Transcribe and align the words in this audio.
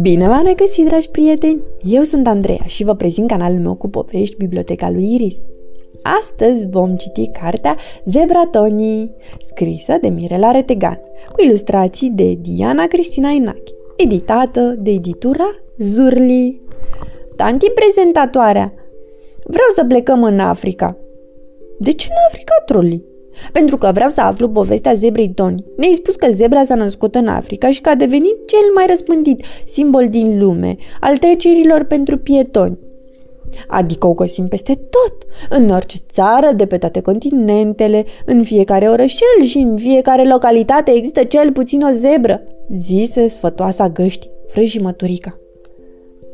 Bine 0.00 0.26
v-am 0.26 0.44
regăsit, 0.44 0.86
dragi 0.86 1.10
prieteni! 1.10 1.62
Eu 1.82 2.02
sunt 2.02 2.26
Andreea 2.26 2.64
și 2.64 2.84
vă 2.84 2.94
prezint 2.94 3.28
canalul 3.28 3.58
meu 3.58 3.74
cu 3.74 3.88
povești 3.88 4.36
Biblioteca 4.36 4.90
lui 4.90 5.14
Iris. 5.14 5.36
Astăzi 6.20 6.66
vom 6.66 6.92
citi 6.92 7.30
cartea 7.30 7.76
Zebra 8.04 8.48
Tony, 8.50 9.14
scrisă 9.46 9.98
de 10.00 10.08
Mirela 10.08 10.50
Retegan, 10.50 11.00
cu 11.32 11.42
ilustrații 11.42 12.10
de 12.10 12.34
Diana 12.34 12.86
Cristina 12.86 13.28
Inache, 13.28 13.72
editată 13.96 14.74
de 14.78 14.90
editura 14.90 15.58
Zurli. 15.78 16.60
Tanti 17.36 17.70
prezentatoarea, 17.70 18.74
vreau 19.44 19.68
să 19.74 19.84
plecăm 19.84 20.22
în 20.22 20.38
Africa. 20.38 20.96
De 21.78 21.92
ce 21.92 22.06
în 22.10 22.16
Africa, 22.28 22.54
troli? 22.66 23.09
Pentru 23.52 23.76
că 23.76 23.90
vreau 23.94 24.08
să 24.10 24.20
aflu 24.20 24.48
povestea 24.48 24.94
zebrei 24.94 25.32
Tony. 25.34 25.64
Ne-ai 25.76 25.94
spus 25.94 26.16
că 26.16 26.26
zebra 26.32 26.64
s-a 26.64 26.74
născut 26.74 27.14
în 27.14 27.28
Africa 27.28 27.70
și 27.70 27.80
că 27.80 27.88
a 27.88 27.94
devenit 27.94 28.46
cel 28.46 28.72
mai 28.74 28.86
răspândit 28.88 29.44
simbol 29.66 30.08
din 30.08 30.38
lume 30.38 30.76
al 31.00 31.18
trecerilor 31.18 31.84
pentru 31.84 32.18
pietoni. 32.18 32.78
Adică 33.66 34.06
o 34.06 34.14
găsim 34.14 34.46
peste 34.48 34.74
tot, 34.74 35.14
în 35.50 35.68
orice 35.68 35.98
țară, 36.12 36.52
de 36.52 36.66
pe 36.66 36.78
toate 36.78 37.00
continentele, 37.00 38.04
în 38.26 38.44
fiecare 38.44 38.88
orășel 38.88 39.42
și 39.44 39.58
în 39.58 39.76
fiecare 39.76 40.28
localitate 40.28 40.90
există 40.90 41.24
cel 41.24 41.52
puțin 41.52 41.82
o 41.82 41.90
zebră, 41.90 42.42
zise 42.68 43.28
sfătoasa 43.28 43.88
găști, 43.88 44.28
frăjimăturica. 44.48 45.36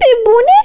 Pe 0.00 0.10
bune? 0.26 0.58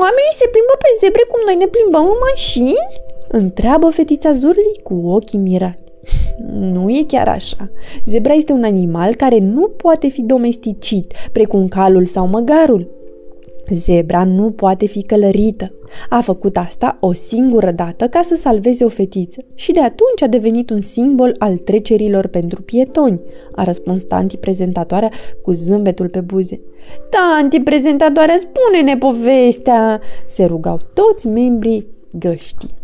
Oamenii 0.00 0.38
se 0.40 0.46
plimbă 0.52 0.74
pe 0.78 0.90
zebre 1.00 1.24
cum 1.30 1.40
noi 1.46 1.56
ne 1.62 1.66
plimbăm 1.66 2.06
în 2.14 2.20
mașini? 2.28 2.88
Întreabă 3.28 3.88
fetița 3.88 4.32
Zurli 4.32 4.80
cu 4.82 4.94
ochii 4.94 5.38
mirați. 5.38 5.82
Nu 6.72 6.90
e 6.90 7.04
chiar 7.06 7.28
așa. 7.28 7.70
Zebra 8.06 8.32
este 8.32 8.52
un 8.52 8.64
animal 8.64 9.14
care 9.14 9.38
nu 9.38 9.68
poate 9.68 10.08
fi 10.08 10.22
domesticit, 10.22 11.12
precum 11.32 11.68
calul 11.68 12.06
sau 12.06 12.26
măgarul. 12.26 13.02
Zebra 13.70 14.24
nu 14.24 14.50
poate 14.50 14.86
fi 14.86 15.02
călărită. 15.02 15.74
A 16.08 16.20
făcut 16.20 16.56
asta 16.56 16.96
o 17.00 17.12
singură 17.12 17.70
dată 17.70 18.08
ca 18.08 18.20
să 18.20 18.34
salveze 18.34 18.84
o 18.84 18.88
fetiță 18.88 19.44
și 19.54 19.72
de 19.72 19.80
atunci 19.80 20.22
a 20.22 20.26
devenit 20.26 20.70
un 20.70 20.80
simbol 20.80 21.34
al 21.38 21.56
trecerilor 21.56 22.26
pentru 22.26 22.62
pietoni, 22.62 23.20
a 23.54 23.64
răspuns 23.64 24.04
tanti 24.04 24.36
prezentatoarea 24.36 25.10
cu 25.42 25.52
zâmbetul 25.52 26.08
pe 26.08 26.20
buze. 26.20 26.60
Tanti 27.10 27.60
prezentatoarea, 27.60 28.38
spune-ne 28.38 28.96
povestea! 28.96 30.00
se 30.26 30.44
rugau 30.44 30.80
toți 30.92 31.26
membrii 31.26 31.86
găștii. 32.12 32.74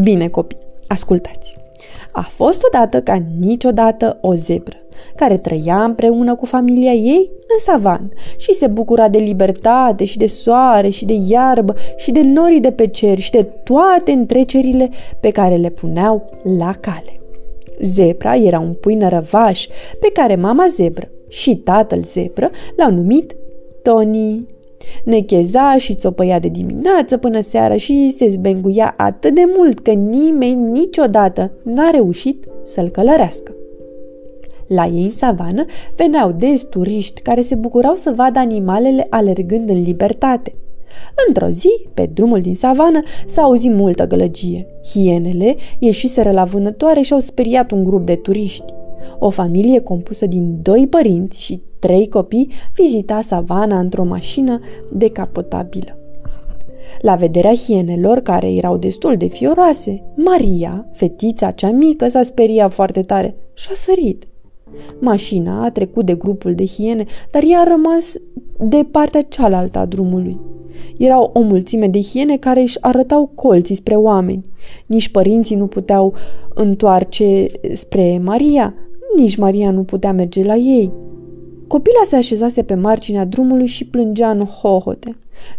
Bine, 0.00 0.28
copii, 0.28 0.58
ascultați! 0.86 1.56
A 2.12 2.20
fost 2.20 2.62
odată 2.66 3.02
ca 3.02 3.22
niciodată 3.40 4.18
o 4.20 4.34
zebră, 4.34 4.76
care 5.14 5.36
trăia 5.36 5.84
împreună 5.84 6.34
cu 6.34 6.46
familia 6.46 6.92
ei 6.92 7.30
în 7.40 7.58
savan 7.58 8.12
și 8.36 8.52
se 8.52 8.66
bucura 8.66 9.08
de 9.08 9.18
libertate 9.18 10.04
și 10.04 10.18
de 10.18 10.26
soare 10.26 10.88
și 10.88 11.04
de 11.04 11.16
iarbă 11.28 11.74
și 11.96 12.10
de 12.10 12.20
norii 12.20 12.60
de 12.60 12.70
pe 12.70 12.86
cer 12.86 13.18
și 13.18 13.30
de 13.30 13.42
toate 13.42 14.12
întrecerile 14.12 14.90
pe 15.20 15.30
care 15.30 15.54
le 15.54 15.70
puneau 15.70 16.24
la 16.58 16.72
cale. 16.80 17.20
Zebra 17.82 18.36
era 18.36 18.58
un 18.58 18.72
pui 18.72 18.94
nărăvaș 18.94 19.66
pe 20.00 20.10
care 20.12 20.34
mama 20.34 20.66
zebră 20.74 21.06
și 21.28 21.54
tatăl 21.54 22.02
zebră 22.02 22.50
l-au 22.76 22.90
numit 22.90 23.36
Tony. 23.82 24.46
Necheza 25.04 25.76
și 25.76 25.94
țopăia 25.94 26.38
de 26.38 26.48
dimineață 26.48 27.16
până 27.16 27.40
seara 27.40 27.76
și 27.76 28.10
se 28.10 28.28
zbenguia 28.28 28.94
atât 28.96 29.34
de 29.34 29.44
mult 29.56 29.78
că 29.78 29.90
nimeni 29.90 30.70
niciodată 30.70 31.52
n-a 31.62 31.90
reușit 31.90 32.46
să-l 32.64 32.88
călărească. 32.88 33.54
La 34.66 34.86
ei 34.86 35.02
în 35.02 35.10
savană 35.10 35.64
veneau 35.96 36.32
des 36.32 36.62
turiști 36.62 37.20
care 37.20 37.40
se 37.40 37.54
bucurau 37.54 37.94
să 37.94 38.12
vadă 38.16 38.38
animalele 38.38 39.06
alergând 39.10 39.68
în 39.68 39.82
libertate. 39.82 40.54
Într-o 41.26 41.48
zi, 41.48 41.88
pe 41.94 42.10
drumul 42.14 42.40
din 42.40 42.54
savană, 42.54 43.00
s-a 43.26 43.42
auzit 43.42 43.72
multă 43.72 44.06
gălăgie. 44.06 44.66
Hienele 44.92 45.56
ieșiseră 45.78 46.30
la 46.30 46.44
vânătoare 46.44 47.00
și 47.00 47.12
au 47.12 47.18
speriat 47.18 47.70
un 47.70 47.84
grup 47.84 48.04
de 48.04 48.14
turiști. 48.14 48.74
O 49.18 49.30
familie 49.30 49.80
compusă 49.80 50.26
din 50.26 50.58
doi 50.62 50.86
părinți 50.90 51.42
și 51.42 51.62
trei 51.78 52.08
copii 52.08 52.50
vizita 52.74 53.20
savana 53.20 53.78
într-o 53.78 54.04
mașină 54.04 54.60
decapotabilă. 54.92 55.98
La 57.00 57.14
vederea 57.14 57.54
hienelor, 57.54 58.18
care 58.18 58.54
erau 58.54 58.76
destul 58.76 59.16
de 59.16 59.26
fioroase, 59.26 60.02
Maria, 60.14 60.88
fetița 60.92 61.50
cea 61.50 61.70
mică, 61.70 62.08
s-a 62.08 62.22
speriat 62.22 62.72
foarte 62.72 63.02
tare 63.02 63.36
și 63.54 63.68
a 63.70 63.74
sărit. 63.74 64.26
Mașina 64.98 65.64
a 65.64 65.70
trecut 65.70 66.06
de 66.06 66.14
grupul 66.14 66.54
de 66.54 66.64
hiene, 66.64 67.04
dar 67.30 67.42
ea 67.46 67.60
a 67.60 67.68
rămas 67.68 68.14
de 68.58 68.86
partea 68.90 69.22
cealaltă 69.22 69.78
a 69.78 69.86
drumului. 69.86 70.40
Erau 70.98 71.30
o 71.34 71.40
mulțime 71.40 71.88
de 71.88 72.00
hiene 72.00 72.36
care 72.36 72.60
își 72.60 72.78
arătau 72.80 73.30
colții 73.34 73.74
spre 73.74 73.94
oameni. 73.94 74.44
Nici 74.86 75.08
părinții 75.08 75.56
nu 75.56 75.66
puteau 75.66 76.14
întoarce 76.54 77.46
spre 77.74 78.20
Maria, 78.24 78.74
nici 79.16 79.36
Maria 79.36 79.70
nu 79.70 79.82
putea 79.82 80.12
merge 80.12 80.44
la 80.44 80.54
ei. 80.54 80.92
Copila 81.68 82.02
se 82.06 82.16
așezase 82.16 82.62
pe 82.62 82.74
marginea 82.74 83.24
drumului 83.24 83.66
și 83.66 83.86
plângea 83.86 84.30
în 84.30 84.44
hohote. 84.44 85.16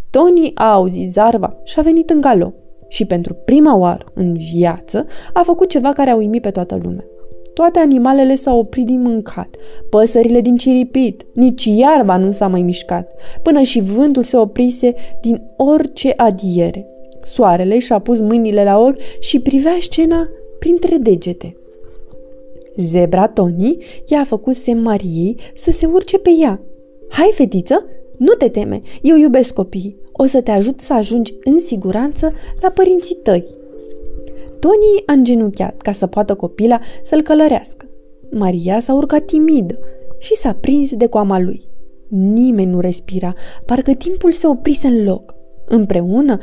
Tony 0.10 0.52
a 0.56 0.74
auzit 0.74 1.12
zarva 1.12 1.60
și 1.64 1.80
a 1.80 1.82
venit 1.82 2.10
în 2.10 2.22
galop 2.22 2.54
și 2.88 3.06
pentru 3.06 3.34
prima 3.34 3.76
oară 3.76 4.06
în 4.14 4.34
viață 4.34 5.06
a 5.34 5.42
făcut 5.44 5.70
ceva 5.70 5.90
care 5.90 6.10
a 6.10 6.16
uimit 6.16 6.42
pe 6.42 6.52
toată 6.52 6.80
lumea. 6.84 7.06
Toate 7.54 7.80
animalele 7.80 8.36
s-au 8.36 8.60
oprit 8.60 8.86
din 8.86 9.02
mâncat, 9.02 9.56
păsările 9.90 10.42
din 10.42 10.56
ciripit, 10.56 11.26
nici 11.34 11.66
iarba 11.66 12.18
nu 12.18 12.32
s-a 12.32 12.48
mai 12.48 12.62
mișcat, 12.62 13.12
până 13.44 13.62
și 13.62 13.80
vântul 13.80 14.24
se 14.24 14.38
oprise 14.38 14.94
din 15.22 15.42
orice 15.56 16.14
adiere. 16.18 16.88
Soarele 17.22 17.80
și-a 17.80 18.00
pus 18.00 18.20
mâinile 18.20 18.64
la 18.64 18.80
ochi 18.80 19.00
și 19.20 19.40
privea 19.40 19.76
scena 19.80 20.30
printre 20.60 20.98
degete. 20.98 21.56
Zebra 22.78 23.28
Tony 23.28 23.78
i-a 24.06 24.24
făcut 24.24 24.56
semn 24.56 24.82
Mariei 24.82 25.40
să 25.56 25.72
se 25.72 25.86
urce 25.86 26.18
pe 26.18 26.30
ea. 26.42 26.62
Hai, 27.10 27.32
fetiță, 27.34 27.86
nu 28.18 28.34
te 28.34 28.48
teme, 28.50 28.82
eu 29.02 29.16
iubesc 29.18 29.54
copiii. 29.54 29.98
O 30.12 30.26
să 30.26 30.42
te 30.42 30.52
ajut 30.52 30.80
să 30.80 30.94
ajungi 30.94 31.34
în 31.44 31.62
siguranță 31.62 32.34
la 32.62 32.70
părinții 32.70 33.16
tăi. 33.16 33.46
Tony 34.60 35.04
a 35.06 35.14
îngenunchiat 35.14 35.82
ca 35.82 35.92
să 35.92 36.08
poată 36.08 36.36
copila 36.36 36.80
să-l 37.04 37.22
călărească. 37.22 37.90
Maria 38.32 38.80
s-a 38.80 38.94
urcat 38.94 39.26
timidă 39.26 39.74
și 40.20 40.36
s-a 40.36 40.54
prins 40.54 40.96
de 40.96 41.08
coama 41.08 41.40
lui. 41.40 41.66
Nimeni 42.10 42.72
nu 42.72 42.80
respira, 42.80 43.34
parcă 43.66 43.94
timpul 43.94 44.32
se 44.32 44.48
oprise 44.48 44.88
în 44.88 45.04
loc. 45.04 45.36
Împreună, 45.66 46.38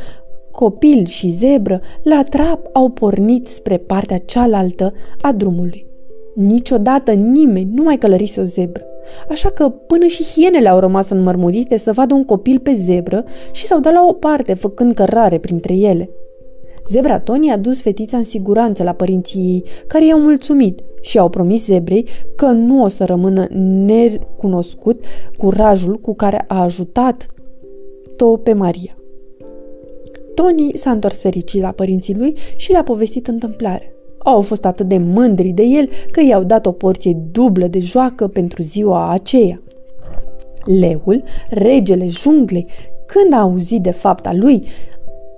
copil 0.51 1.07
și 1.07 1.29
zebră, 1.29 1.81
la 2.03 2.23
trap 2.23 2.69
au 2.73 2.91
pornit 2.91 3.47
spre 3.47 3.77
partea 3.77 4.19
cealaltă 4.19 4.93
a 5.21 5.33
drumului. 5.33 5.87
Niciodată 6.35 7.13
nimeni 7.13 7.71
nu 7.75 7.83
mai 7.83 7.99
călărise 7.99 8.41
o 8.41 8.45
zebră, 8.45 8.87
așa 9.29 9.51
că 9.51 9.69
până 9.69 10.07
și 10.07 10.23
hienele 10.23 10.69
au 10.69 10.79
rămas 10.79 11.11
înmărmurite 11.11 11.77
să 11.77 11.93
vadă 11.93 12.15
un 12.15 12.25
copil 12.25 12.59
pe 12.59 12.73
zebră 12.73 13.25
și 13.53 13.67
s-au 13.67 13.81
dat 13.81 13.93
la 13.93 14.07
o 14.09 14.13
parte, 14.13 14.55
făcând 14.55 14.95
cărare 14.95 15.39
printre 15.39 15.75
ele. 15.75 16.11
Zebra 16.89 17.21
Tony 17.21 17.51
a 17.51 17.57
dus 17.57 17.83
fetița 17.83 18.17
în 18.17 18.23
siguranță 18.23 18.83
la 18.83 18.93
părinții 18.93 19.41
ei, 19.41 19.63
care 19.87 20.07
i-au 20.07 20.21
mulțumit 20.21 20.81
și 21.01 21.19
au 21.19 21.29
promis 21.29 21.65
zebrei 21.65 22.09
că 22.37 22.47
nu 22.47 22.83
o 22.83 22.89
să 22.89 23.05
rămână 23.05 23.47
necunoscut 23.87 25.05
curajul 25.37 25.99
cu 25.99 26.15
care 26.15 26.45
a 26.49 26.63
ajutat 26.63 27.27
to 28.17 28.37
pe 28.37 28.53
Maria. 28.53 28.97
Tony 30.35 30.71
s-a 30.75 30.91
întors 30.91 31.21
fericit 31.21 31.61
la 31.61 31.71
părinții 31.71 32.15
lui 32.15 32.37
și 32.57 32.71
le-a 32.71 32.83
povestit 32.83 33.29
întâmplarea. 33.29 33.94
Au 34.25 34.41
fost 34.41 34.65
atât 34.65 34.89
de 34.89 34.99
mândri 34.99 35.49
de 35.49 35.63
el 35.63 35.89
că 36.11 36.21
i-au 36.21 36.43
dat 36.43 36.67
o 36.67 36.73
porție 36.73 37.17
dublă 37.31 37.67
de 37.67 37.79
joacă 37.79 38.27
pentru 38.27 38.63
ziua 38.63 39.11
aceea. 39.11 39.63
Leul, 40.81 41.23
regele 41.51 42.07
junglei, 42.07 42.67
când 43.07 43.33
a 43.33 43.41
auzit 43.41 43.83
de 43.83 43.91
fapta 43.91 44.33
lui, 44.33 44.67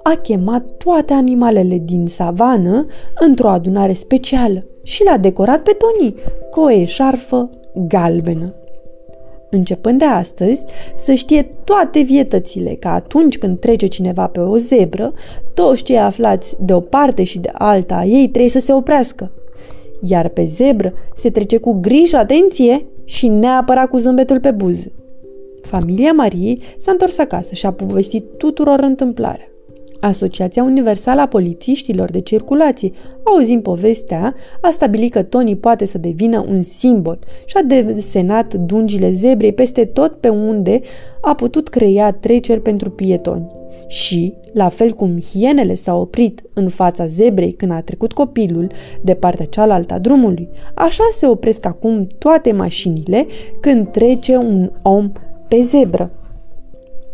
a 0.02 0.14
chemat 0.22 0.64
toate 0.64 1.12
animalele 1.12 1.78
din 1.78 2.06
savană 2.06 2.86
într-o 3.20 3.48
adunare 3.48 3.92
specială 3.92 4.60
și 4.82 5.04
l-a 5.04 5.16
decorat 5.16 5.62
pe 5.62 5.76
Tony 5.78 6.14
cu 6.50 6.60
o 6.60 6.70
eșarfă 6.70 7.50
galbenă. 7.88 8.54
Începând 9.50 9.98
de 9.98 10.04
astăzi, 10.04 10.64
să 10.96 11.12
știe 11.12 11.42
toate 11.64 12.00
vietățile 12.00 12.70
că 12.70 12.88
atunci 12.88 13.38
când 13.38 13.58
trece 13.58 13.86
cineva 13.86 14.26
pe 14.26 14.40
o 14.40 14.56
zebră, 14.56 15.12
toți 15.54 15.82
cei 15.82 15.98
aflați 15.98 16.56
de 16.60 16.74
o 16.74 16.80
parte 16.80 17.24
și 17.24 17.38
de 17.38 17.50
alta 17.52 17.96
a 17.96 18.04
ei 18.04 18.28
trebuie 18.28 18.50
să 18.50 18.58
se 18.58 18.72
oprească. 18.72 19.32
Iar 20.00 20.28
pe 20.28 20.44
zebră 20.54 20.92
se 21.14 21.30
trece 21.30 21.56
cu 21.56 21.72
grijă, 21.80 22.16
atenție, 22.16 22.86
și 23.04 23.28
neapărat 23.28 23.88
cu 23.88 23.96
zâmbetul 23.96 24.40
pe 24.40 24.50
buze. 24.50 24.92
Familia 25.62 26.12
Mariei 26.12 26.62
s-a 26.76 26.90
întors 26.90 27.18
acasă 27.18 27.54
și 27.54 27.66
a 27.66 27.72
povestit 27.72 28.24
tuturor 28.36 28.78
întâmplarea. 28.78 29.55
Asociația 30.06 30.62
Universală 30.62 31.20
a 31.20 31.26
Polițiștilor 31.26 32.10
de 32.10 32.20
Circulație, 32.20 32.90
auzind 33.24 33.62
povestea, 33.62 34.34
a 34.60 34.70
stabilit 34.70 35.12
că 35.12 35.22
Tony 35.22 35.56
poate 35.56 35.86
să 35.86 35.98
devină 35.98 36.44
un 36.48 36.62
simbol 36.62 37.18
și 37.44 37.56
a 37.56 37.62
desenat 37.62 38.54
dungile 38.54 39.10
zebrei 39.10 39.52
peste 39.52 39.84
tot 39.84 40.14
pe 40.20 40.28
unde 40.28 40.80
a 41.20 41.34
putut 41.34 41.68
crea 41.68 42.12
treceri 42.12 42.60
pentru 42.60 42.90
pietoni. 42.90 43.46
Și, 43.88 44.34
la 44.52 44.68
fel 44.68 44.92
cum 44.92 45.20
hienele 45.20 45.74
s-au 45.74 46.00
oprit 46.00 46.42
în 46.54 46.68
fața 46.68 47.06
zebrei 47.06 47.52
când 47.52 47.72
a 47.72 47.80
trecut 47.80 48.12
copilul 48.12 48.70
de 49.02 49.14
partea 49.14 49.44
cealaltă 49.44 49.94
a 49.94 49.98
drumului, 49.98 50.48
așa 50.74 51.04
se 51.12 51.26
opresc 51.26 51.66
acum 51.66 52.06
toate 52.18 52.52
mașinile 52.52 53.26
când 53.60 53.90
trece 53.90 54.36
un 54.36 54.70
om 54.82 55.12
pe 55.48 55.62
zebră. 55.62 56.10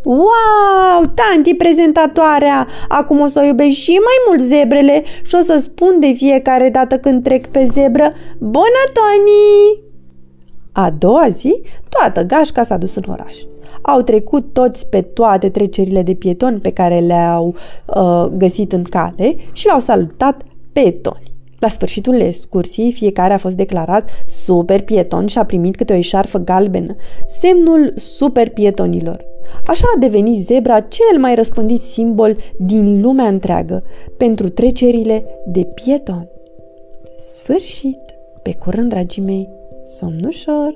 Wow, 0.03 1.03
tanti 1.13 1.53
prezentatoarea! 1.53 2.67
Acum 2.87 3.19
o 3.19 3.25
să 3.25 3.43
iubesc 3.43 3.75
și 3.75 3.91
mai 3.91 4.17
mult 4.27 4.41
zebrele 4.41 5.03
și 5.23 5.35
o 5.35 5.41
să 5.41 5.59
spun 5.61 5.99
de 5.99 6.11
fiecare 6.15 6.69
dată 6.69 6.97
când 6.97 7.23
trec 7.23 7.47
pe 7.47 7.69
zebră 7.71 8.13
Bună, 8.39 8.83
Tony! 8.93 9.81
A 10.71 10.89
doua 10.89 11.27
zi, 11.29 11.61
toată 11.89 12.23
gașca 12.23 12.63
s-a 12.63 12.77
dus 12.77 12.95
în 12.95 13.03
oraș. 13.07 13.37
Au 13.81 14.01
trecut 14.01 14.53
toți 14.53 14.87
pe 14.87 15.01
toate 15.01 15.49
trecerile 15.49 16.01
de 16.01 16.13
pietoni 16.13 16.59
pe 16.59 16.71
care 16.71 16.99
le-au 16.99 17.55
uh, 17.85 18.25
găsit 18.37 18.73
în 18.73 18.83
cale 18.83 19.35
și 19.51 19.67
l-au 19.67 19.79
salutat 19.79 20.41
pe 20.73 20.91
Tony. 21.01 21.31
La 21.59 21.69
sfârșitul 21.69 22.19
excursiei, 22.19 22.91
fiecare 22.91 23.33
a 23.33 23.37
fost 23.37 23.55
declarat 23.55 24.09
super 24.27 24.81
pieton 24.81 25.27
și 25.27 25.37
a 25.37 25.45
primit 25.45 25.75
câte 25.75 25.93
o 25.93 25.95
eșarfă 25.95 26.37
galbenă, 26.37 26.95
semnul 27.39 27.93
super 27.95 28.49
pietonilor. 28.49 29.32
Așa 29.65 29.85
a 29.95 29.99
devenit 29.99 30.45
zebra 30.45 30.79
cel 30.79 31.19
mai 31.19 31.35
răspândit 31.35 31.81
simbol 31.81 32.35
din 32.59 33.01
lumea 33.01 33.27
întreagă 33.27 33.83
pentru 34.17 34.49
trecerile 34.49 35.25
de 35.47 35.63
pieton. 35.63 36.27
Sfârșit! 37.17 37.99
Pe 38.41 38.55
curând, 38.55 38.89
dragii 38.89 39.21
mei, 39.21 39.49
somn 39.83 40.19
ușor! 40.25 40.75